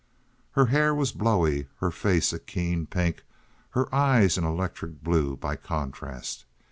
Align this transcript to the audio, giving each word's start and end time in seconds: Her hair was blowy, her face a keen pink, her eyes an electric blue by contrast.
Her 0.53 0.65
hair 0.65 0.95
was 0.95 1.11
blowy, 1.11 1.67
her 1.75 1.91
face 1.91 2.33
a 2.33 2.39
keen 2.39 2.87
pink, 2.87 3.23
her 3.69 3.87
eyes 3.93 4.35
an 4.35 4.43
electric 4.45 5.03
blue 5.03 5.35
by 5.37 5.55
contrast. 5.55 6.45